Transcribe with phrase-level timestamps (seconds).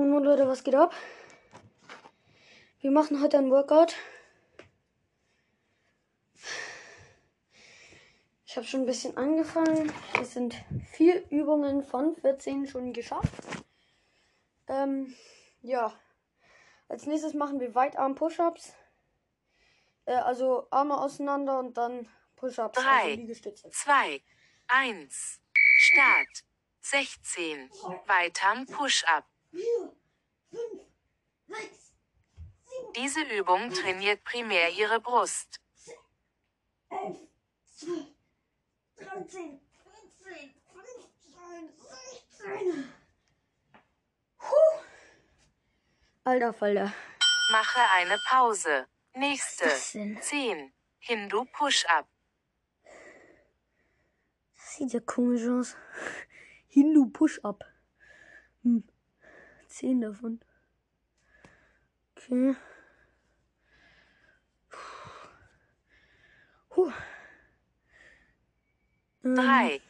[0.00, 0.94] Und Leute, was geht ab?
[2.80, 3.94] Wir machen heute ein Workout.
[8.46, 9.92] Ich habe schon ein bisschen angefangen.
[10.18, 10.56] Es sind
[10.92, 13.30] vier Übungen von 14 schon geschafft.
[14.68, 15.14] Ähm,
[15.60, 15.92] ja.
[16.88, 18.72] Als nächstes machen wir Weitarm-Push-Ups.
[20.06, 22.80] Äh, also Arme auseinander und dann Push-Ups.
[22.80, 23.02] Drei.
[23.02, 23.68] Also Liegestütze.
[23.68, 24.22] 2,
[24.66, 25.40] 1,
[25.76, 26.44] Start.
[26.80, 27.68] 16,
[28.06, 29.26] weiter Push-Up.
[29.50, 29.96] Vier,
[30.50, 30.82] fünf,
[31.48, 31.92] sechs,
[32.96, 35.60] Diese Übung trainiert primär Ihre Brust.
[36.90, 37.18] elf,
[37.74, 38.06] zwölf,
[38.96, 42.92] dreizehn, vierzehn, fünfzehn, sechzehn.
[44.38, 44.80] Puh.
[46.24, 46.92] Alter Falter.
[47.50, 48.86] Mache eine Pause.
[49.14, 49.64] Nächste.
[49.64, 50.22] Was ist das denn?
[50.22, 52.06] 10, Hindu Push-Up.
[54.54, 55.76] Das sieht ja komisch aus.
[56.68, 57.64] Hindu Push-Up.
[58.62, 58.84] Hm.
[59.70, 60.40] Zehn davon.
[62.16, 62.56] Okay.
[66.68, 66.92] Puh.
[69.24, 69.80] Ähm, 3,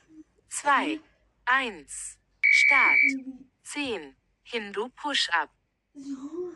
[0.49, 1.01] 2,
[1.47, 2.99] 1, Start.
[3.63, 5.51] 10, Hindu Push-Up.
[5.95, 6.53] So.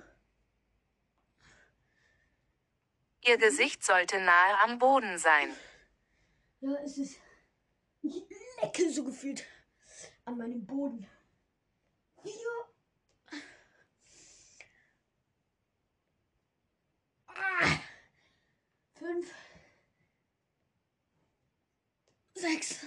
[3.23, 5.49] Ihr Gesicht sollte nahe am Boden sein.
[6.61, 7.21] Ja, es ist.
[8.03, 8.23] Ich
[8.61, 9.47] lecke so gefühlt
[10.27, 11.07] an meinem Boden.
[12.23, 12.74] Vier.
[17.35, 17.79] Ah.
[18.99, 19.33] Fünf.
[22.35, 22.87] Sechs.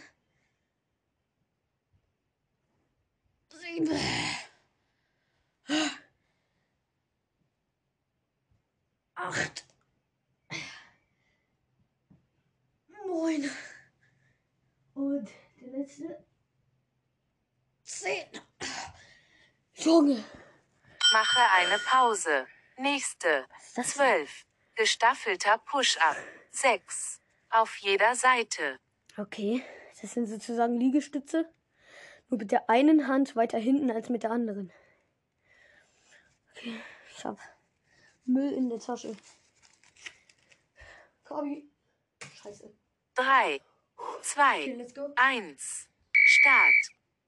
[3.49, 3.99] Sieben.
[9.15, 9.65] Acht.
[12.87, 13.49] Neun.
[14.93, 16.25] Und der letzte.
[17.83, 18.27] Zehn.
[19.73, 20.23] Junge.
[21.11, 22.47] Mache eine Pause.
[22.77, 23.47] Nächste.
[23.75, 24.45] das 12.
[24.75, 26.17] Gestaffelter Push-Up.
[26.51, 27.19] 6.
[27.49, 28.79] Auf jeder Seite.
[29.17, 29.63] Okay,
[29.99, 31.49] das sind sozusagen Liegestütze.
[32.29, 34.71] Nur mit der einen Hand weiter hinten als mit der anderen.
[36.51, 36.79] Okay,
[37.15, 37.39] ich hab
[38.25, 39.15] Müll in der Tasche.
[41.23, 41.67] Kobi.
[42.35, 42.71] Scheiße.
[43.15, 43.59] 3.
[44.21, 44.61] 2.
[44.61, 45.11] Okay, let's go.
[45.15, 45.89] 1.
[46.13, 46.75] Start.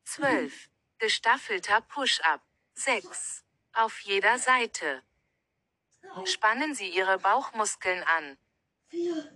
[0.04, 0.70] 12.
[1.00, 2.42] Gestaffelter Push-Up.
[2.76, 3.44] 6.
[3.74, 5.02] Auf jeder Seite.
[6.26, 8.38] Spannen Sie Ihre Bauchmuskeln an.
[8.88, 9.32] vier,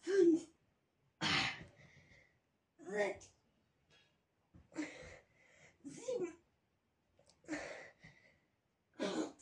[0.00, 0.46] fünf,
[2.78, 3.30] sechs,
[5.84, 6.34] sieben,
[8.98, 9.34] acht,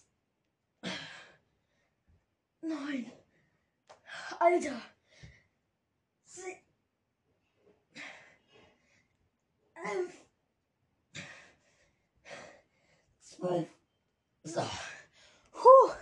[2.60, 3.12] neun.
[4.40, 4.82] Alter.
[6.24, 6.58] Zehn,
[9.74, 10.12] elf,
[13.20, 13.68] zwölf.
[14.44, 14.60] So.
[15.52, 15.92] Puh.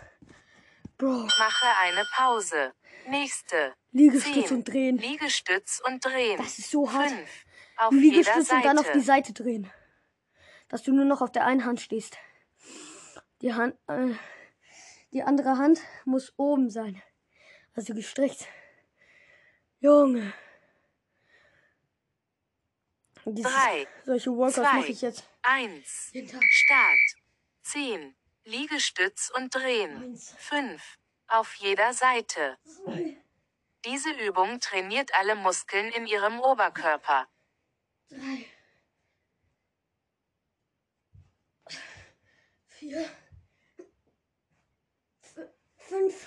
[0.98, 1.28] Bro.
[1.38, 2.74] Mache eine Pause.
[3.08, 3.74] Nächste.
[3.92, 4.56] Liegestütz 10.
[4.56, 4.98] und drehen.
[4.98, 6.38] Liegestütz und drehen.
[6.38, 7.10] Das ist so hart.
[7.10, 7.28] 5.
[7.76, 9.32] Auf Liegestütz und dann auf die Seite.
[9.32, 9.70] Drehen.
[10.68, 12.18] Dass du nur noch auf der einen Hand stehst.
[13.42, 14.14] Die Hand, äh,
[15.12, 17.00] die andere Hand muss oben sein.
[17.74, 18.46] Also gestreckt.
[19.80, 20.32] Junge.
[23.24, 25.24] Dieses, Drei, solche Workouts mache ich jetzt.
[25.42, 26.10] 1.
[26.12, 26.42] Jeden Tag.
[26.50, 26.98] Start.
[27.62, 28.14] 10.
[28.44, 30.02] Liegestütz und drehen.
[30.02, 30.98] Eins, 5.
[31.28, 32.58] Auf jeder Seite.
[33.84, 37.28] Diese Übung trainiert alle Muskeln in Ihrem Oberkörper.
[38.12, 38.46] drei,
[42.66, 43.10] vier,
[45.76, 46.26] fünf,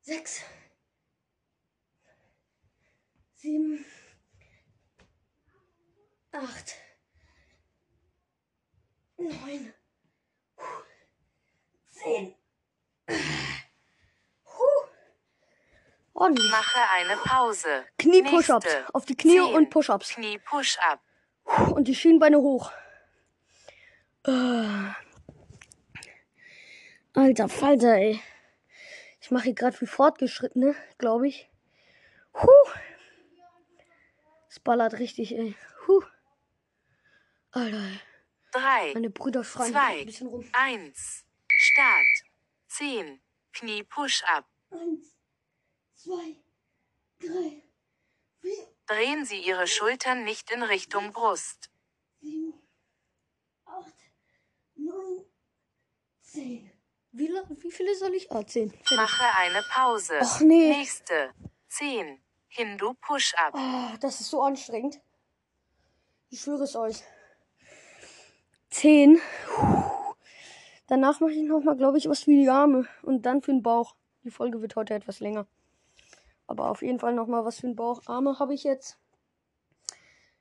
[0.00, 0.42] sechs,
[3.34, 3.84] sieben,
[6.32, 6.83] acht,
[9.16, 9.72] neun,
[11.88, 12.34] zehn.
[13.08, 14.88] Huh.
[16.14, 16.50] Ordentlich.
[16.50, 17.84] Mache eine Pause.
[17.98, 18.76] Knie-Push-Ups.
[18.92, 19.54] Auf die Knie 10.
[19.54, 20.10] und Push-Ups.
[20.10, 21.00] Knie-Push-Up.
[21.74, 22.72] Und die Schienbeine hoch.
[24.26, 24.92] Äh.
[27.14, 28.20] Alter Falter, ey.
[29.20, 31.50] Ich mache hier gerade wie Fortgeschrittene, glaube ich.
[32.34, 32.48] Huh.
[34.48, 35.54] Es ballert richtig, ey.
[35.86, 36.02] Huh.
[37.52, 38.00] Alter, ey.
[38.54, 38.92] 3.
[38.94, 40.00] meine Brüder schreien Zwei.
[40.00, 40.48] ein bisschen rum.
[40.52, 41.24] 1.
[41.48, 42.06] Start.
[42.68, 43.20] 10.
[43.52, 44.44] Knie-Push-Up.
[44.70, 45.16] Eins,
[45.94, 46.36] zwei,
[47.20, 47.62] drei,
[48.40, 51.70] vier, Drehen Sie Ihre Schultern nicht in Richtung Brust.
[52.20, 52.52] sieben,
[53.64, 53.94] acht,
[54.74, 55.24] neun,
[56.20, 56.70] zehn.
[57.12, 58.30] Wie, la- wie viele soll ich?
[58.32, 58.70] Ah, zehn.
[58.72, 58.96] Fertig.
[58.96, 60.18] Mache eine Pause.
[60.20, 60.70] Och, nee.
[60.70, 61.32] Nächste.
[61.68, 62.20] 10.
[62.48, 63.54] Hindu Push-Up.
[63.54, 65.00] Ah, das ist so anstrengend.
[66.30, 66.96] Ich schwöre es euch.
[68.84, 69.18] 10.
[70.88, 72.86] Danach mache ich nochmal, glaube ich, was für die Arme.
[73.00, 73.96] Und dann für den Bauch.
[74.24, 75.46] Die Folge wird heute etwas länger.
[76.46, 78.02] Aber auf jeden Fall nochmal was für den Bauch.
[78.04, 78.98] Arme habe ich jetzt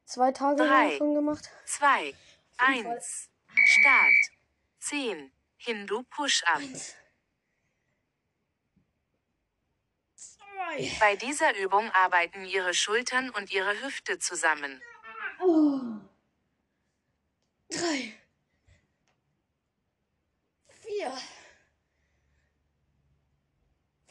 [0.03, 0.97] zwei Tage lang Drei.
[0.97, 1.49] schon gemacht.
[1.67, 2.13] 2,
[2.57, 3.29] 1.
[3.63, 4.13] Start.
[4.79, 5.31] 10.
[5.55, 6.59] Hindu Push-Up.
[10.99, 14.81] Bei dieser Übung arbeiten Ihre Schultern und Ihre Hüfte zusammen.
[15.39, 15.79] Oh.
[17.69, 18.13] Drei.
[21.03, 21.17] Vier.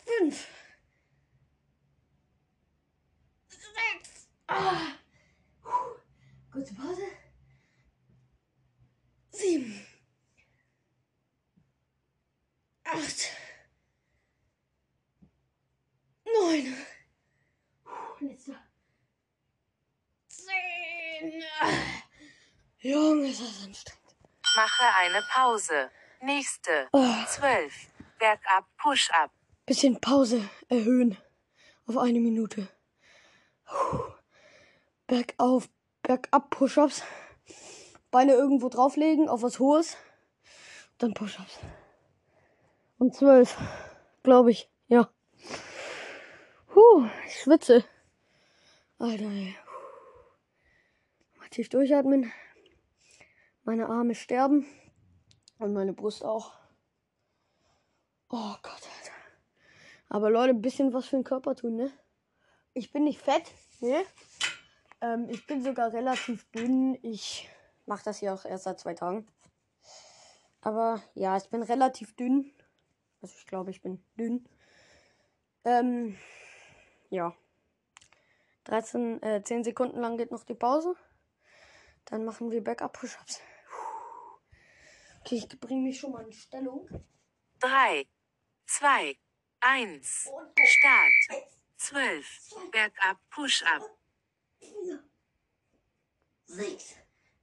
[0.04, 0.46] Fünf.
[3.48, 4.28] Sechs.
[4.46, 4.92] Ah.
[5.62, 6.00] Puh.
[6.52, 7.06] Kurze Pause.
[9.30, 9.86] Sieben.
[12.84, 13.30] Acht.
[16.24, 16.76] Neun.
[18.20, 18.62] Letzter.
[20.28, 21.42] Zehn.
[21.58, 21.68] Ah.
[22.80, 24.02] Junge, ist das anstrengend.
[24.54, 25.90] Mache eine Pause.
[26.22, 26.88] Nächste.
[26.92, 27.24] Oh.
[27.26, 27.88] 12.
[28.20, 29.32] Bergab Push-Up.
[29.66, 31.18] Bisschen Pause erhöhen
[31.86, 32.68] auf eine Minute.
[33.64, 34.04] Puh.
[35.08, 35.68] Bergauf,
[36.02, 37.02] bergab Push-ups.
[38.12, 39.96] Beine irgendwo drauflegen auf was Hohes.
[40.98, 41.58] Dann Push-ups.
[42.98, 43.56] Und zwölf,
[44.22, 44.70] glaube ich.
[44.86, 45.10] Ja.
[46.68, 47.84] Puh, ich schwitze.
[49.00, 49.56] Alter, ey.
[51.38, 52.32] Mal tief durchatmen.
[53.64, 54.66] Meine Arme sterben.
[55.62, 56.54] Und meine Brust auch.
[58.30, 59.12] Oh Gott, Alter.
[60.08, 61.92] Aber Leute, ein bisschen was für den Körper tun, ne?
[62.74, 63.44] Ich bin nicht fett,
[63.78, 64.02] ne?
[65.00, 66.98] Ähm, ich bin sogar relativ dünn.
[67.02, 67.48] Ich
[67.86, 69.24] mache das hier auch erst seit zwei Tagen.
[70.62, 72.50] Aber ja, ich bin relativ dünn.
[73.20, 74.44] Also ich glaube, ich bin dünn.
[75.64, 76.18] Ähm,
[77.08, 77.36] ja.
[78.64, 80.96] 13, äh, 10 Sekunden lang geht noch die Pause.
[82.06, 83.40] Dann machen wir Backup-Push-Ups.
[85.24, 86.88] Okay, ich bringe mich schon mal in Stellung.
[87.60, 88.06] 3,
[88.66, 89.16] 2,
[89.60, 90.28] 1.
[90.64, 91.12] Start.
[91.76, 92.26] 12.
[92.72, 93.82] Bergab Push-Up.
[96.46, 96.96] Sechs,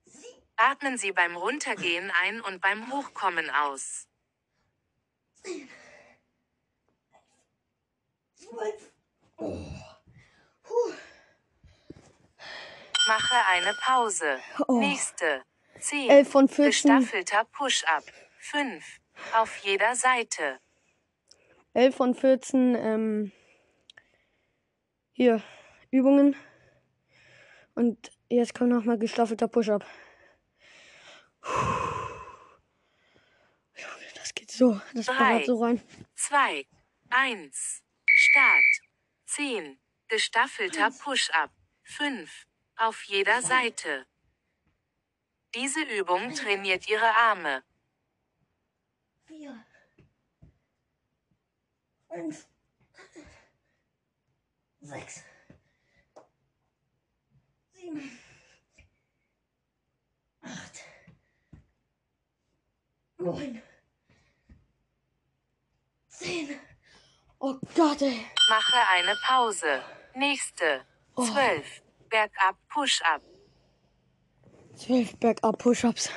[0.06, 4.08] sieben, Atmen Sie beim Runtergehen ein und beim Hochkommen aus.
[8.36, 8.92] zwölf.
[9.38, 9.58] Oh.
[10.64, 10.94] Puh.
[13.08, 14.40] Mache eine Pause.
[14.68, 14.80] Oh.
[14.80, 15.44] Nächste.
[15.80, 16.10] 10.
[16.10, 16.66] 11 von 14.
[16.98, 18.04] Gestaffelter Push-Up.
[18.40, 18.84] 5.
[19.36, 20.60] Auf jeder Seite.
[21.74, 23.32] 11 von 14 ähm,
[25.12, 25.42] hier
[25.92, 26.36] Übungen.
[27.76, 29.86] Und jetzt kommt nochmal gestaffelter Push-Up.
[34.16, 34.80] Das geht so.
[34.94, 35.44] Das Drei.
[35.46, 35.82] so rein.
[36.16, 36.66] 2,
[37.10, 37.84] 1.
[38.06, 38.66] Start.
[39.26, 39.80] 10.
[40.08, 41.52] Gestaffelter Push-Up.
[41.84, 42.46] 5.
[42.78, 44.06] Auf jeder Seite.
[45.56, 47.64] Diese Übung trainiert Ihre Arme.
[49.26, 49.66] Vier.
[52.08, 52.48] Fünf.
[54.82, 55.24] Sechs.
[57.72, 58.20] Sieben.
[60.42, 60.84] Acht.
[63.18, 63.62] Neun.
[66.08, 66.60] Zehn.
[67.40, 68.26] Oh Gott, ey.
[68.50, 69.84] Mache eine Pause.
[70.16, 70.86] Nächste.
[71.16, 71.82] 12.
[72.10, 73.22] Bergab Push-Up.
[74.80, 76.10] Zwölf Bergab-Push-Ups.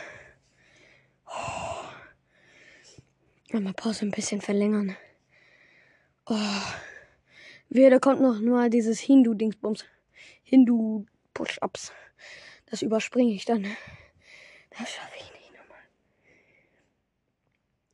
[1.27, 1.83] Oh.
[3.59, 4.97] Mal Pause ein bisschen verlängern.
[6.27, 6.37] Oh.
[7.71, 9.85] Wehe, da kommt noch nur dieses Hindu-Dingsbums.
[10.45, 11.91] Hindu-Push-Ups.
[12.67, 13.65] Das überspringe ich dann.
[14.71, 15.53] Das schaffe ich nicht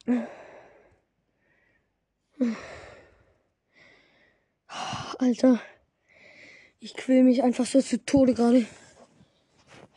[0.06, 0.28] nochmal.
[5.18, 5.62] Alter.
[6.78, 8.66] Ich quäl mich einfach so zu Tode gerade.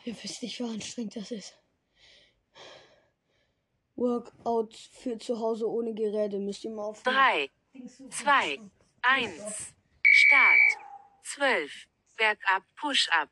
[0.04, 1.58] Ihr wisst nicht, wie anstrengend das ist.
[3.94, 7.02] Workouts für zu Hause ohne Geräte müsst ihr mal auf.
[7.02, 7.50] 3,
[8.10, 8.60] 2,
[9.02, 9.74] 1.
[10.02, 10.78] Start.
[11.24, 11.88] 12.
[12.16, 13.30] Bergab Push-Up.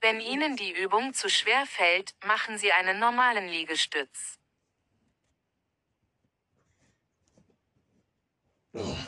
[0.00, 4.38] Wenn Ihnen die Übung zu schwer fällt, machen Sie einen normalen Liegestütz.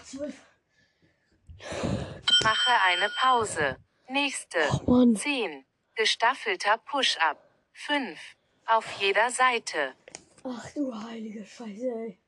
[0.05, 0.35] Zwölf.
[2.43, 3.77] Mache eine Pause.
[4.09, 4.59] Nächste.
[4.87, 5.17] Oh Mann.
[5.17, 5.65] 10.
[5.95, 7.39] Gestaffelter Push-Up.
[7.73, 8.19] 5.
[8.67, 9.95] Auf jeder Seite.
[10.45, 12.19] Ach du heilige Scheiße, ey.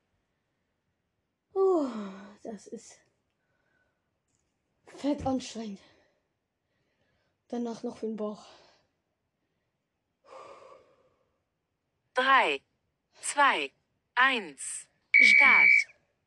[1.55, 1.87] Oh,
[2.43, 3.01] das ist
[4.87, 5.81] fett anstrengend.
[7.49, 8.45] Danach noch für den Bauch.
[12.15, 12.61] 3,
[13.21, 13.73] 2,
[14.15, 14.89] 1.
[15.13, 15.71] Start.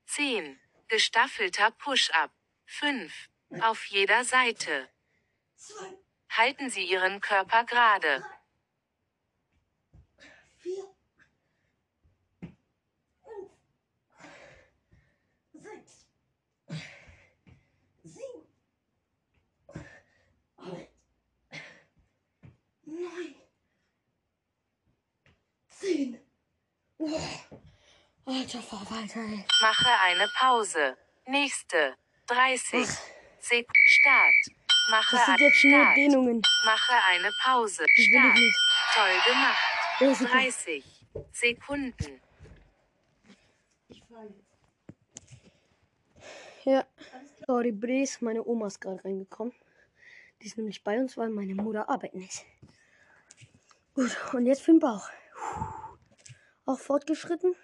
[0.05, 0.59] 10.
[0.87, 2.31] Gestaffelter Push-Up.
[2.65, 3.29] 5.
[3.61, 4.89] Auf jeder Seite.
[6.29, 8.23] Halten Sie Ihren Körper gerade.
[22.85, 23.35] neun,
[25.69, 26.19] zehn.
[28.25, 29.45] Alter Verwalter, ey.
[29.61, 30.97] Mache eine Pause.
[31.25, 31.95] Nächste.
[32.27, 32.87] 30.
[33.47, 34.35] Sek Start.
[34.89, 35.93] Mache Das sind jetzt nur.
[35.95, 36.41] Dehnungen.
[36.65, 37.85] Mache eine Pause.
[37.95, 38.37] Ich Start.
[38.93, 39.57] Toll gemacht.
[39.99, 40.31] Ja, super.
[40.31, 40.83] 30
[41.31, 42.21] Sekunden.
[46.65, 46.85] Ja.
[47.45, 49.53] Sorry, Bres, meine Oma ist gerade reingekommen.
[50.41, 52.43] Die ist nämlich bei uns, weil meine Mutter arbeiten ist.
[53.93, 55.09] Gut, und jetzt für den Bauch.
[56.65, 57.55] Auch fortgeschritten.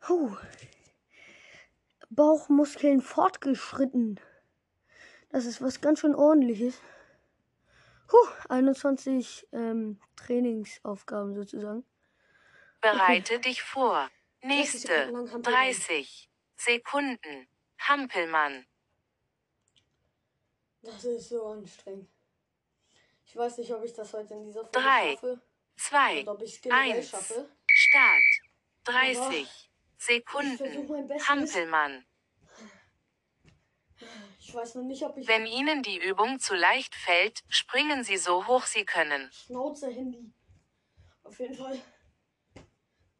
[0.00, 0.36] Puh.
[2.14, 4.20] Bauchmuskeln fortgeschritten.
[5.30, 6.80] Das ist was ganz schön ordentliches.
[8.06, 8.16] Puh,
[8.50, 11.84] 21 ähm, Trainingsaufgaben sozusagen.
[12.80, 14.10] Bereite dich vor.
[14.42, 14.88] 30 Nächste.
[14.88, 15.64] Sekunden lang Hampelmann.
[15.64, 17.48] 30 Sekunden.
[17.78, 18.66] Hampelmann.
[20.82, 22.08] Das ist so anstrengend.
[23.24, 25.40] Ich weiß nicht, ob ich das heute in dieser Folge Drei, schaffe.
[25.76, 27.48] 2 Und ob ich es generell 1 schaffe.
[27.66, 28.22] Start.
[28.84, 29.71] 30 Ich versuche mein
[30.06, 31.08] Sekunden.
[31.28, 32.04] Hampelmann.
[34.40, 38.16] Ich weiß noch nicht, ob ich Wenn Ihnen die Übung zu leicht fällt, springen Sie
[38.16, 39.30] so hoch Sie können.
[39.32, 40.32] Schnauze Handy.
[41.22, 41.80] Auf jeden Fall.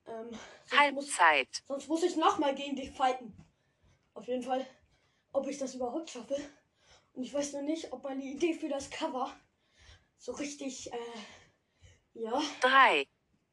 [0.07, 0.31] Ähm,
[0.67, 1.63] sonst, muss, Halbzeit.
[1.69, 3.37] sonst muss ich nochmal gegen dich fighten.
[4.15, 4.67] Auf jeden Fall,
[5.33, 6.37] ob ich das überhaupt schaffe.
[7.13, 9.33] Und ich weiß noch nicht, ob meine Idee für das Cover
[10.19, 10.97] so richtig, äh,
[12.15, 12.43] ja.
[12.61, 13.07] 3,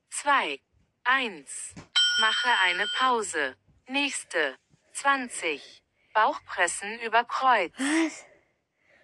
[0.09, 0.59] 2,
[1.03, 1.75] 1.
[2.19, 3.55] Mache eine Pause.
[3.87, 4.57] Nächste.
[4.93, 5.81] 20.
[6.13, 7.71] Bauchpressen über Kreuz.
[7.77, 8.25] Was?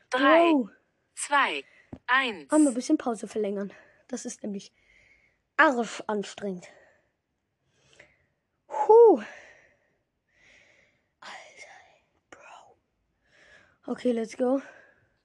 [0.09, 0.69] 3, Wow.
[1.15, 1.63] 2,
[2.07, 2.51] 1.
[2.51, 3.73] Haben wir ein bisschen Pause verlängern.
[4.07, 4.73] Das ist nämlich
[5.57, 6.67] arsch anstrengend.
[8.67, 9.21] Huh.
[11.21, 11.75] Alter,
[12.29, 12.77] Bro.
[13.93, 14.59] Okay, let's go.
[14.59, 14.67] Fang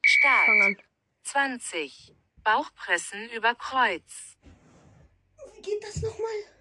[0.05, 0.49] Start.
[0.49, 0.77] an.
[1.25, 2.15] 20.
[2.45, 4.37] Bauchpressen über Kreuz.
[5.55, 6.60] Wie geht das nochmal?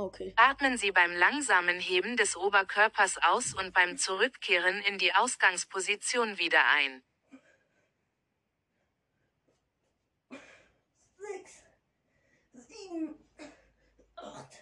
[0.00, 0.32] Okay.
[0.36, 6.64] Atmen Sie beim langsamen Heben des Oberkörpers aus und beim Zurückkehren in die Ausgangsposition wieder
[6.68, 7.02] ein.
[11.18, 11.64] Sechs,
[12.54, 13.14] sieben,
[14.16, 14.54] acht,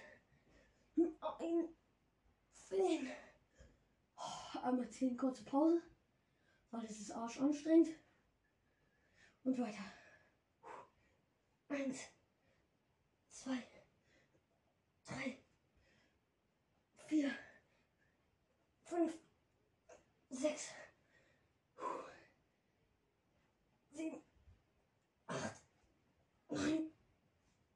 [0.96, 1.68] neun,
[2.52, 3.08] zehn.
[4.16, 5.80] Oh, Einmal zehn kurze Pause.
[6.72, 7.90] Weil das ist arsch anstrengend.
[9.44, 9.84] Und weiter.
[11.68, 12.08] Eins,
[13.28, 13.62] zwei,
[15.08, 15.38] drei,
[17.06, 17.30] vier,
[18.84, 19.14] fünf,
[20.38, 20.68] sechs,
[23.90, 24.22] sieben,
[25.26, 25.62] acht,
[26.48, 26.90] neun,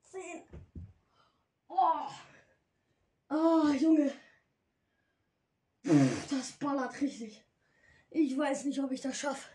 [0.00, 0.44] zehn.
[1.68, 2.08] Oh,
[3.30, 4.12] oh Junge.
[5.86, 7.44] Pff, Das ballert richtig.
[8.10, 9.48] Ich weiß nicht, ob ich das schaffe.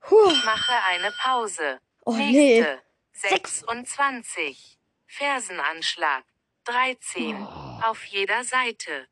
[0.00, 0.30] Puh.
[0.44, 1.80] Mache eine Pause.
[2.04, 2.60] Oh nee.
[2.60, 2.82] Nächste.
[3.12, 4.78] 26.
[5.06, 6.24] Fersenanschlag.
[6.64, 7.36] 13.
[7.82, 9.08] Auf jeder Seite.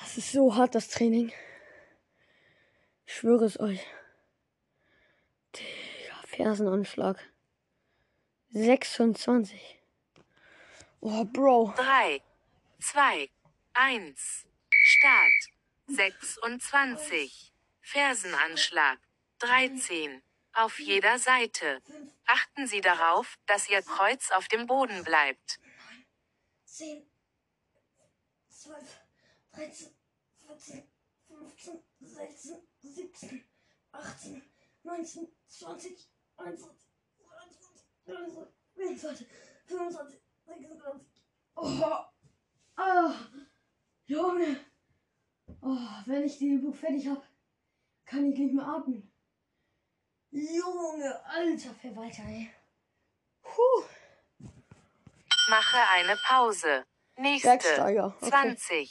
[0.00, 1.32] Das ist so hart, das Training.
[3.06, 3.86] Ich schwöre es euch.
[5.54, 7.18] Digga, Fersenanschlag.
[8.50, 9.80] 26.
[11.00, 11.74] Oh, Bro.
[11.76, 12.22] 3,
[12.80, 13.30] 2,
[13.74, 14.46] 1.
[14.70, 15.32] Start.
[15.86, 17.52] 26.
[17.80, 18.98] Fersenanschlag.
[19.38, 20.22] 13.
[20.52, 21.80] Auf jeder Seite.
[22.26, 25.60] Achten Sie darauf, dass Ihr Kreuz auf dem Boden bleibt.
[26.64, 27.08] 10,
[28.48, 28.99] 12,
[29.60, 29.94] 13,
[30.46, 30.82] 14,
[31.28, 33.44] 15, 16, 17,
[33.92, 34.42] 18,
[34.84, 36.88] 19, 20, 21,
[38.06, 39.26] 22, 23,
[39.66, 41.06] 24, 26.
[41.56, 42.06] Oh,
[42.76, 43.14] ah,
[44.06, 44.64] Junge.
[45.60, 45.76] Oh,
[46.06, 47.22] wenn ich die Übung fertig habe,
[48.06, 49.12] kann ich nicht mehr atmen.
[50.30, 52.50] Junge, alter Verwalter, ey.
[53.42, 53.84] Puh.
[55.50, 56.86] Mache eine Pause.
[57.16, 57.48] Nächste.
[57.48, 58.88] Bergsteiger, okay.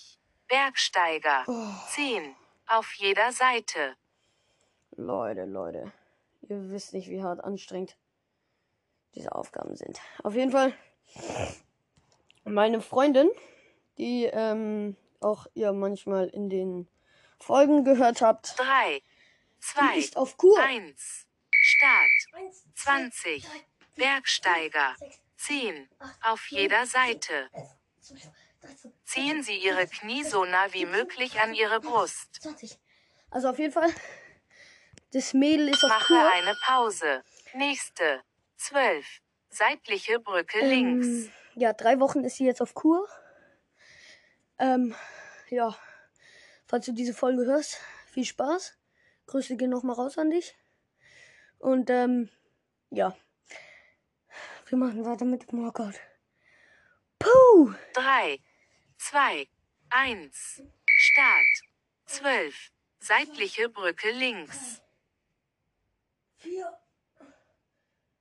[0.49, 0.57] 20.
[0.57, 1.43] Bergsteiger.
[1.47, 1.67] Oh.
[1.89, 2.35] 10.
[2.67, 3.95] Auf jeder Seite.
[4.91, 5.91] Leute, Leute.
[6.41, 7.95] Ihr wisst nicht, wie hart anstrengend
[9.15, 9.99] diese Aufgaben sind.
[10.23, 10.73] Auf jeden Fall.
[12.43, 13.29] Meine Freundin,
[13.97, 16.87] die ähm, auch ihr manchmal in den
[17.39, 19.03] Folgen gehört habt, 3, die
[19.59, 20.59] 2, ist auf Kur.
[20.59, 21.27] 1.
[21.61, 22.11] Start.
[22.33, 23.43] Eins, 20.
[23.43, 23.61] drei, vier,
[23.95, 24.95] Bergsteiger.
[24.97, 25.89] sechs, 10.
[25.99, 27.49] acht, Auf jeder Seite.
[29.05, 32.41] Ziehen Sie Ihre Knie so nah wie möglich an Ihre Brust.
[32.41, 32.77] 20.
[33.31, 33.89] Also auf jeden Fall
[35.11, 36.31] Das Mädel ist auf Mache Kur.
[36.33, 37.23] eine Pause.
[37.53, 38.21] Nächste.
[38.57, 39.05] 12.
[39.49, 41.31] Seitliche Brücke Ähm, links.
[41.55, 43.07] ja, drei Wochen ist sie jetzt auf Kur.
[44.59, 44.93] Ähm,
[45.49, 45.75] ja,
[46.67, 47.79] falls du diese Folge hörst,
[48.11, 48.77] viel Spaß.
[49.27, 50.55] Grüße gehen nochmal raus an dich.
[51.59, 52.29] Und ähm,
[52.91, 53.15] ja,
[54.67, 55.95] wir machen weiter mit dem Workout.
[57.17, 57.73] Puh!
[57.93, 58.39] 3,
[59.09, 59.47] 2,
[59.89, 60.61] 1.
[60.85, 61.47] Start.
[62.05, 62.71] 12.
[62.99, 64.83] Seitliche Brücke links.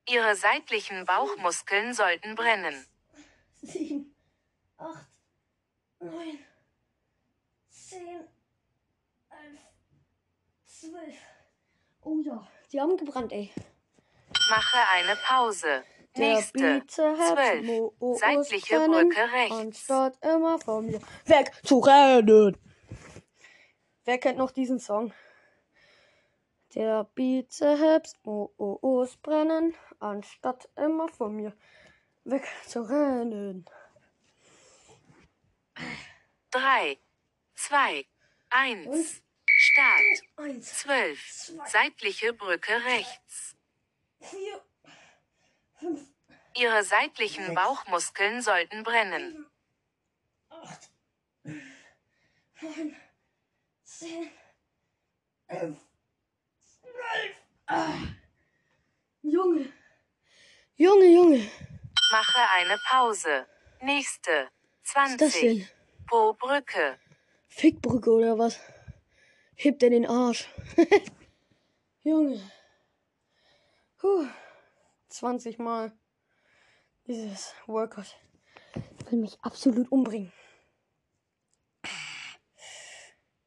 [0.07, 2.87] Ihre seitlichen Bauchmuskeln sollten brennen.
[3.61, 4.15] sieben,
[4.77, 5.11] acht,
[5.99, 6.39] neun,
[7.69, 8.27] zehn,
[9.29, 9.59] elf,
[10.65, 11.17] zwölf.
[12.01, 13.53] Oh ja, die haben gebrannt, ey.
[14.49, 15.85] Mache eine Pause.
[16.17, 16.81] Der Nächste.
[16.81, 17.91] Bizeps 12.
[17.99, 19.51] muss Seitliche Brücke rechts.
[19.55, 22.57] Anstatt immer von mir wegzurennen.
[24.05, 25.13] Wer kennt noch diesen Song?
[26.75, 31.53] Der Bizeps muss brennen, anstatt immer von mir
[32.25, 33.65] wegzurennen.
[36.51, 36.97] 3,
[37.55, 38.05] 2,
[38.49, 38.87] 1.
[38.87, 39.05] Und?
[39.61, 40.01] Start.
[40.37, 41.19] Eins, 12.
[41.19, 41.67] Zwei.
[41.67, 43.57] Seitliche Brücke rechts.
[44.21, 44.68] vier, fünf,
[46.55, 49.45] Ihre seitlichen Bauchmuskeln sollten brennen.
[50.49, 50.91] acht,
[52.61, 52.95] neun,
[53.83, 54.31] zehn,
[55.47, 55.77] elf,
[56.59, 57.35] zwölf.
[57.67, 57.93] Ah.
[59.21, 59.71] Junge.
[60.75, 61.49] Junge, Junge.
[62.11, 63.47] Mache eine Pause.
[63.81, 64.49] Nächste.
[64.93, 65.41] Was ist das 20.
[65.41, 65.69] denn?
[66.07, 66.99] Po Brücke.
[67.47, 68.59] Fickbrücke oder was?
[69.55, 70.47] Hebt er den Arsch.
[72.03, 72.41] Junge.
[73.97, 74.27] Puh.
[75.19, 75.91] 20 Mal.
[77.05, 78.15] Dieses Workout
[79.09, 80.31] will mich absolut umbringen.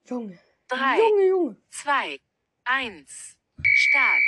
[0.05, 0.39] Junge.
[0.69, 1.57] 3, Junge, Junge.
[1.71, 2.21] 2,
[2.65, 3.39] 1.
[3.63, 4.23] Start.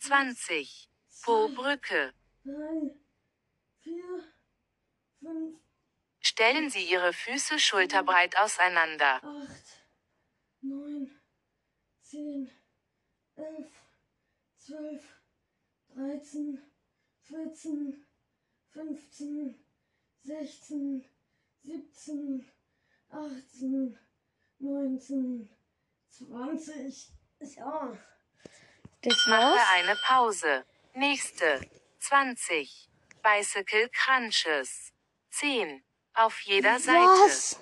[0.00, 0.90] 20.
[1.22, 2.12] Po Brücke.
[2.42, 2.98] Nein.
[3.82, 4.24] Vier.
[5.20, 5.60] Fünf.
[6.18, 9.22] Stellen Sie Ihre Füße schulterbreit auseinander.
[9.22, 9.86] acht,
[10.62, 11.20] neun,
[12.00, 12.50] zehn,
[13.36, 13.70] elf,
[14.56, 15.04] zwölf,
[15.94, 16.71] dreizehn,
[17.32, 18.06] vierzehn,
[18.72, 19.64] fünfzehn,
[20.22, 21.04] sechzehn,
[21.62, 22.46] siebzehn,
[23.10, 23.98] achtzehn,
[24.58, 25.48] neunzehn,
[26.08, 27.10] zwanzig.
[27.56, 27.96] Ja.
[29.02, 29.68] Das Mache war's.
[29.74, 30.64] eine Pause.
[30.94, 31.60] Nächste.
[32.00, 32.88] 20.
[33.22, 34.92] Bicycle Crunches.
[35.30, 35.82] 10.
[36.14, 36.98] Auf jeder Seite.
[36.98, 37.60] Was?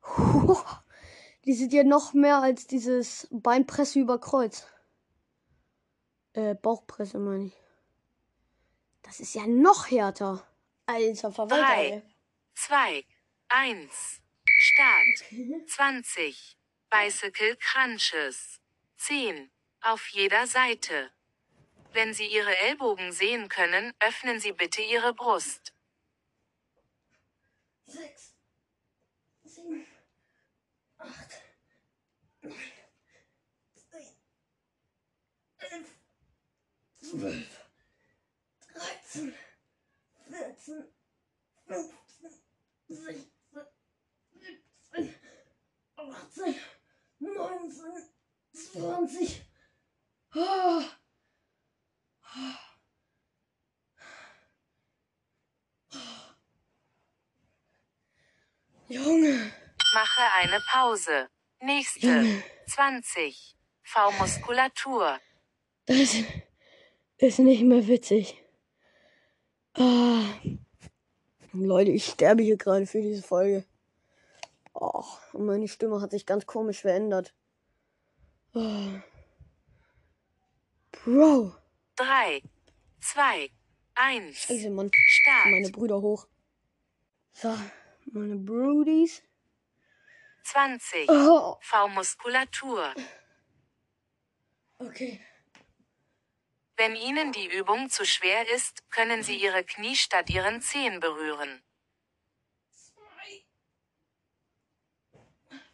[0.00, 0.58] Puh,
[1.44, 4.66] Die sind ja noch mehr als dieses Beinpresse über Kreuz.
[6.34, 7.52] Äh, Bauchpresse meine ich.
[9.02, 10.46] Das ist ja noch härter.
[10.86, 11.64] Alter Verwalter.
[11.64, 11.86] Drei.
[11.88, 12.02] ey.
[12.54, 13.04] 2.
[13.48, 14.20] 1.
[14.44, 15.68] Start.
[15.68, 16.56] 20.
[16.90, 18.60] Bicycle Crunches.
[18.96, 19.50] 10.
[19.82, 21.10] Auf jeder Seite.
[21.92, 25.73] Wenn Sie Ihre Ellbogen sehen können, öffnen Sie bitte Ihre Brust.
[37.14, 37.46] 12,
[38.74, 39.32] 13,
[40.28, 40.84] 14,
[41.68, 41.92] 15,
[42.88, 43.30] 16,
[44.90, 45.14] 17,
[45.96, 46.54] 18,
[47.20, 48.10] 19,
[48.52, 49.42] 20.
[58.88, 59.52] Junge.
[59.92, 61.28] Mache eine Pause.
[61.60, 62.00] Nächste.
[62.00, 62.42] Junge.
[62.66, 63.56] 20.
[63.84, 65.20] V-Muskulatur.
[65.86, 66.16] Das
[67.18, 68.42] ist nicht mehr witzig.
[69.74, 70.24] Ah.
[71.52, 73.64] Leute, ich sterbe hier gerade für diese Folge.
[74.72, 77.32] Oh, und meine Stimme hat sich ganz komisch verändert.
[78.54, 78.88] Oh.
[80.90, 81.54] Bro.
[81.96, 82.42] 3.
[83.00, 83.50] 2.
[83.94, 84.36] 1.
[84.36, 84.90] Scheiße, Mann.
[84.92, 85.46] Start.
[85.46, 86.26] Meine Brüder hoch.
[87.32, 87.56] So,
[88.06, 89.22] meine Broodies.
[90.44, 91.08] 20.
[91.08, 92.94] Oh, V-Muskulatur.
[94.78, 95.20] okay.
[96.76, 101.62] Wenn Ihnen die Übung zu schwer ist, können Sie Ihre Knie statt Ihren Zehen berühren.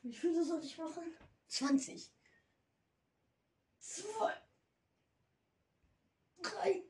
[0.02, 1.16] Wie viele soll ich machen?
[1.48, 2.10] 20.
[3.80, 4.34] 2.
[6.42, 6.82] 3.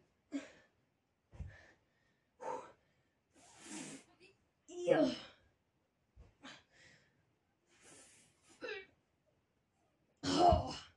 [4.67, 5.17] 4.
[10.23, 10.90] 5.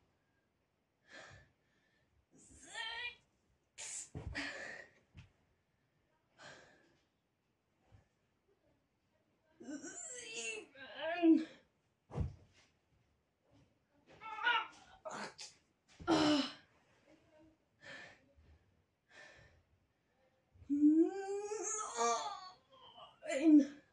[23.28, 23.84] Nein.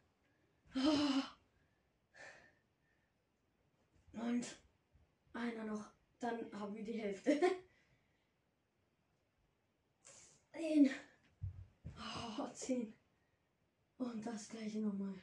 [0.75, 1.23] Oh.
[4.21, 4.57] Und
[5.33, 5.85] einer noch.
[6.19, 7.41] Dann haben wir die Hälfte.
[10.53, 10.91] Zehn.
[11.97, 12.95] Oh, zehn.
[13.97, 15.15] Und das gleiche nochmal.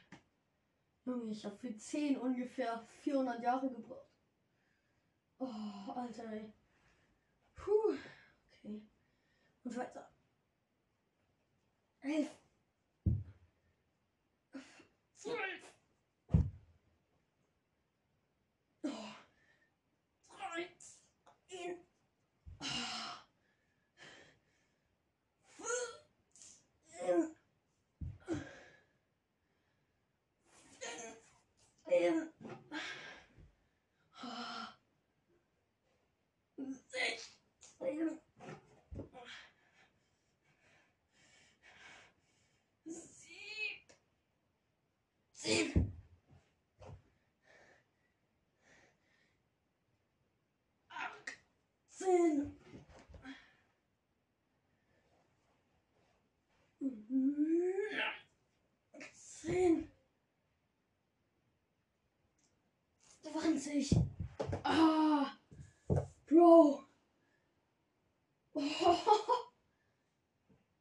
[1.04, 4.10] Junge, ich habe für zehn ungefähr 400 Jahre gebraucht.
[5.38, 6.52] Oh, Alter, ey.
[7.54, 7.96] Puh.
[8.50, 8.82] Okay.
[9.64, 10.10] Und weiter.
[12.00, 12.37] Elf.
[15.28, 15.62] Zwölf.
[18.84, 19.14] Oh.
[20.30, 21.76] Dreizehn.
[22.60, 22.66] Oh.
[25.58, 27.36] Fünfzehn.
[31.86, 32.32] Fünfzehn.
[34.24, 34.68] Oh.
[36.90, 38.20] Sechzehn.
[45.34, 45.92] Siebzehn.
[50.88, 52.58] Achtzehn.
[63.24, 63.57] Neunzehn.
[63.68, 63.94] Zwanzig.
[64.64, 65.26] Ah.
[66.26, 66.84] Bro.
[68.54, 68.62] Oh.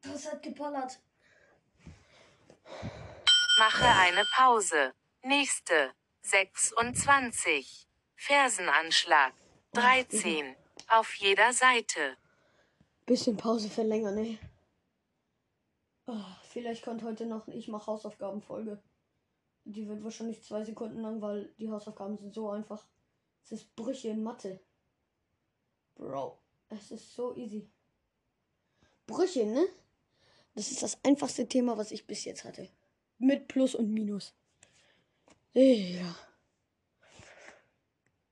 [0.02, 1.00] Das hat geballert.
[3.60, 4.93] Mache eine Pause.
[5.21, 5.93] Nächste.
[6.21, 7.89] 26.
[8.15, 9.34] Fersenanschlag.
[9.73, 10.56] 13.
[10.88, 12.15] Auf jeder Seite.
[13.06, 14.39] Bisschen Pause verlängern, ey.
[16.06, 18.82] Oh, vielleicht kommt heute noch Ich mache Hausaufgabenfolge.
[19.70, 22.86] Die wird wahrscheinlich zwei Sekunden lang, weil die Hausaufgaben sind so einfach.
[23.44, 24.62] Es ist Brüche in Mathe.
[25.96, 27.70] Bro, es ist so easy.
[29.06, 29.68] Brüche, ne?
[30.56, 32.70] Das ist das einfachste Thema, was ich bis jetzt hatte.
[33.18, 34.34] Mit Plus und Minus.
[35.54, 36.16] Ja.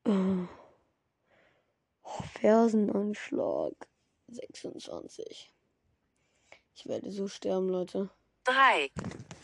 [0.06, 0.48] Oh.
[2.04, 3.74] Oh, Fersenanschlag.
[4.28, 5.52] 26.
[6.76, 8.10] Ich werde so sterben, Leute.
[8.46, 8.90] 3,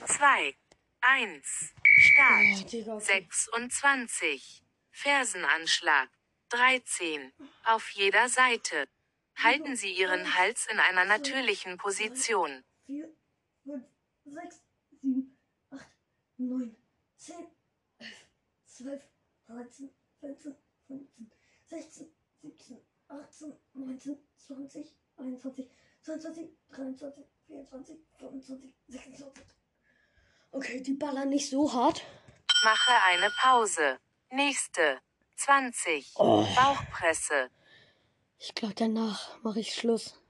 [0.06, 0.56] 2,
[1.02, 1.74] 1.
[1.98, 2.64] Start.
[2.66, 3.28] Oh, Digga, okay.
[3.30, 4.64] 26.
[4.92, 6.10] Fersenanschlag.
[6.50, 7.32] 13.
[7.66, 8.88] Auf jeder Seite.
[9.36, 12.64] Halten Sie Ihren Hals in einer natürlichen Position.
[12.86, 13.10] 4,
[13.64, 13.84] 5,
[14.26, 14.62] 6,
[15.02, 15.38] 7,
[15.72, 15.88] 8,
[16.38, 16.76] 9,
[17.18, 17.36] 10,
[18.00, 18.28] 11,
[18.66, 19.04] 12,
[19.48, 20.56] 13, 14,
[20.88, 21.32] 15,
[21.66, 25.70] 16, 17, 18, 19, 20, 21,
[26.04, 29.61] 22, 23, 24, 25, 26.
[30.62, 32.06] Okay, die ballern nicht so hart.
[32.64, 33.98] Mache eine Pause.
[34.30, 35.02] Nächste.
[35.38, 36.12] 20.
[36.18, 36.46] Oh.
[36.56, 37.50] Bauchpresse.
[38.38, 40.22] Ich glaube, danach mache ich Schluss.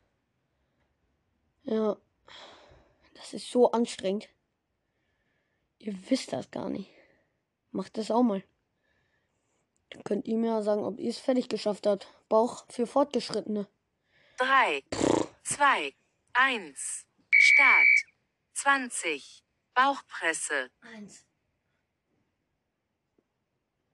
[1.63, 1.97] Ja.
[3.15, 4.29] Das ist so anstrengend.
[5.79, 6.89] Ihr wisst das gar nicht.
[7.71, 8.41] Macht das auch mal.
[9.89, 12.07] Dann könnt ihr mir ja sagen, ob ihr es fertig geschafft habt.
[12.29, 13.67] Bauch für Fortgeschrittene.
[14.37, 14.81] 3,
[15.43, 15.93] 2,
[16.31, 17.05] 1.
[17.31, 17.87] Start.
[18.53, 19.43] 20.
[19.81, 20.71] Bauchpresse.
[20.81, 21.25] Eins.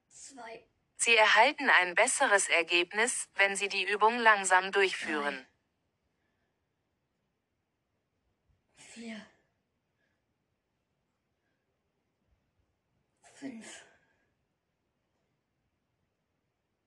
[0.08, 0.68] Zwei.
[0.96, 5.46] Sie erhalten ein besseres Ergebnis, wenn Sie die Übung langsam durchführen.
[8.76, 9.24] Vier.
[13.34, 13.86] Fünf.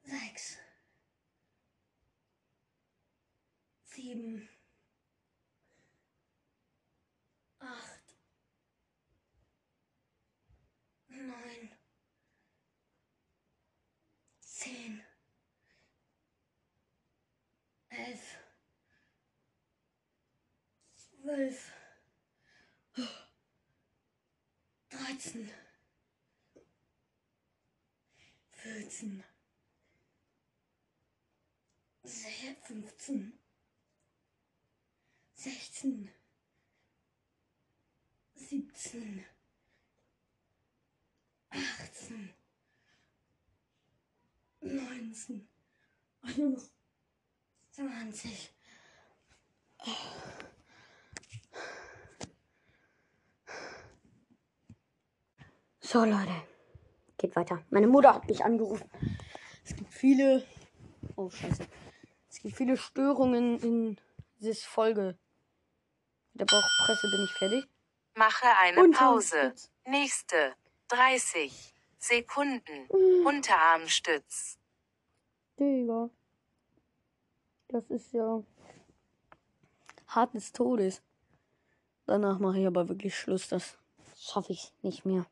[0.03, 0.57] Sechs.
[3.85, 4.49] Sieben.
[7.59, 8.01] Acht.
[11.21, 11.69] Neun.
[14.39, 15.03] Zehn.
[17.89, 18.37] Elf.
[20.95, 21.73] Zwölf.
[24.89, 25.51] Dreizehn.
[28.51, 29.23] Vierzehn.
[32.63, 33.39] Fünfzehn.
[35.33, 36.11] Sechzehn.
[38.35, 39.25] Siebzehn.
[41.51, 42.33] Achtzehn.
[44.61, 45.47] Neunzehn.
[46.21, 46.63] Und nur noch
[47.71, 48.53] zwanzig.
[55.79, 56.31] So, Leute.
[57.17, 57.65] Geht weiter.
[57.69, 58.89] Meine Mutter hat mich angerufen.
[59.65, 60.47] Es gibt viele.
[61.15, 61.67] Oh, Scheiße.
[62.29, 63.99] Es gibt viele Störungen in
[64.39, 65.19] dieser Folge.
[66.31, 67.69] Mit der Bauchpresse bin ich fertig.
[68.15, 69.53] Mache eine Und Pause.
[69.85, 70.55] Nächste.
[70.91, 72.87] 30 Sekunden.
[72.91, 73.25] Mhm.
[73.25, 74.57] Unterarmstütz.
[75.57, 76.09] Digga.
[77.69, 78.43] Das ist ja
[80.07, 81.01] hart des Todes.
[82.05, 83.47] Danach mache ich aber wirklich Schluss.
[83.47, 83.77] Das
[84.17, 85.25] schaffe ich nicht mehr.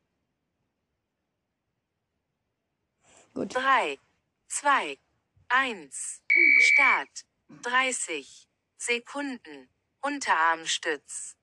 [3.34, 3.54] Gut.
[3.54, 4.00] 3,
[4.48, 4.98] 2,
[5.50, 6.22] 1.
[6.62, 7.26] Start.
[7.64, 9.70] 30 Sekunden.
[10.02, 11.36] Unterarmstütz.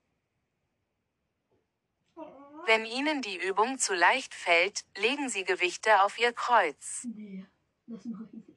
[2.67, 7.05] Wenn Ihnen die Übung zu leicht fällt, legen Sie Gewichte auf Ihr Kreuz.
[7.05, 7.47] Nee,
[7.87, 8.49] das mache ich nicht.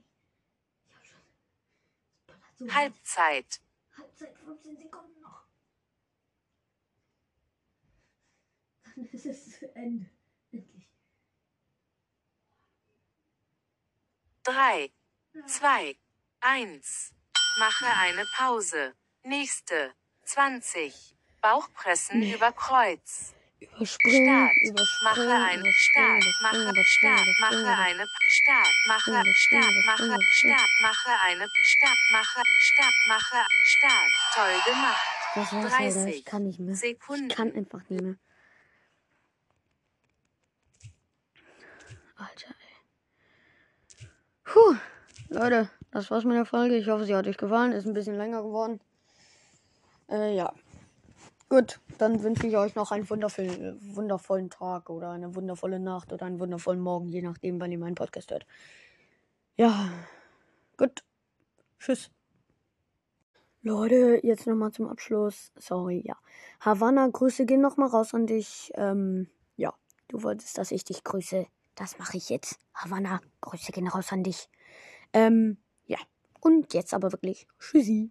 [0.88, 1.19] Ich hab schon.
[2.17, 2.74] Es ballert so.
[2.74, 3.62] Halbzeit.
[3.95, 5.43] Halbzeit 15 Sekunden noch.
[8.95, 10.10] Dann ist es zu Ende.
[10.52, 10.89] Endlich.
[14.43, 14.91] 3,
[15.45, 15.95] 2,
[16.39, 17.13] 1.
[17.60, 18.95] Mache eine Pause.
[19.22, 19.93] Nächste.
[20.24, 21.15] 20.
[21.41, 22.34] Bauchpressen Nee.
[22.34, 23.36] über Kreuz.
[23.62, 25.04] Überspringen, Start.
[25.04, 26.41] Mache überspringen, ein überspringen, Start.
[26.41, 27.28] Mache Start.
[27.39, 28.76] Mache eine Start.
[28.88, 29.74] Mache Start.
[29.86, 30.69] Mache Start.
[30.82, 31.98] Mache eine Start.
[32.12, 32.93] Mache Start.
[33.10, 34.12] Mache Start.
[34.34, 35.08] Toll gemacht.
[35.36, 36.08] Das war's, Alter.
[36.08, 36.74] Ich 30 kann nicht mehr.
[36.74, 37.28] Ich Sekunden.
[37.28, 38.15] kann einfach nicht mehr.
[42.15, 44.08] Alter, ey.
[44.45, 44.76] Puh.
[45.28, 46.78] Leute, das war's mit der Folge.
[46.78, 47.74] Ich hoffe, sie hat euch gefallen.
[47.74, 48.80] Ist ein bisschen länger geworden.
[50.10, 50.54] Äh, ja.
[51.50, 56.28] Gut, dann wünsche ich euch noch einen wundervollen, wundervollen Tag oder eine wundervolle Nacht oder
[56.28, 58.46] einen wundervollen Morgen, je nachdem, wann ihr meinen Podcast hört.
[59.58, 59.90] Ja.
[60.78, 61.04] Gut.
[61.80, 62.12] Tschüss.
[63.64, 65.52] Leute, jetzt nochmal zum Abschluss.
[65.56, 66.16] Sorry, ja.
[66.60, 68.72] Havanna, Grüße gehen nochmal raus an dich.
[68.76, 69.74] Ähm, ja,
[70.08, 71.48] du wolltest, dass ich dich grüße.
[71.74, 72.60] Das mache ich jetzt.
[72.76, 74.50] Havanna, Grüße gehen raus an dich.
[75.14, 75.58] Ähm,
[75.88, 75.98] ja.
[76.42, 77.48] Und jetzt aber wirklich.
[77.60, 78.08] Tschüssi.